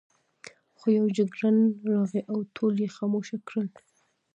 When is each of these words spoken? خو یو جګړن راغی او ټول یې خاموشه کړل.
خو 0.77 0.85
یو 0.97 1.05
جګړن 1.17 1.57
راغی 1.91 2.21
او 2.31 2.37
ټول 2.55 2.73
یې 2.83 2.89
خاموشه 2.95 3.37
کړل. 3.47 3.67